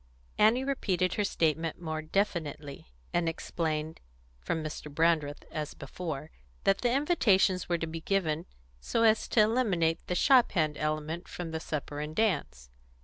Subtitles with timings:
[0.39, 3.99] Annie repeated her statement more definitely, and explained,
[4.39, 4.91] from Mr.
[4.91, 6.31] Brandreth, as before,
[6.63, 8.47] that the invitations were to be given
[8.79, 12.71] so as to eliminate the shop hand element from the supper and dance.